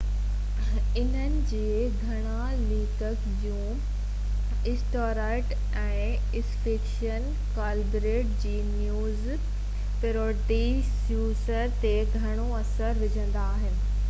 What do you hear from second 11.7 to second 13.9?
تي گهڻو اثر وجهندا آهن